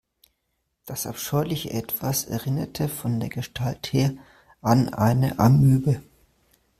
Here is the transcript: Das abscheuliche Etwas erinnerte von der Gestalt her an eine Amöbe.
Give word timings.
Das 0.87 1.05
abscheuliche 1.05 1.69
Etwas 1.69 2.23
erinnerte 2.25 2.89
von 2.89 3.19
der 3.19 3.29
Gestalt 3.29 3.93
her 3.93 4.15
an 4.59 4.89
eine 4.95 5.37
Amöbe. 5.37 6.01